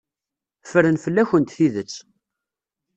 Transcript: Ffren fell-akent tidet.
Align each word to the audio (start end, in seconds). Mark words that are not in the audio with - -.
Ffren 0.63 0.97
fell-akent 1.03 1.53
tidet. 1.57 1.95